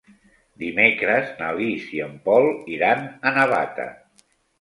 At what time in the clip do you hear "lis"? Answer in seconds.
1.59-1.85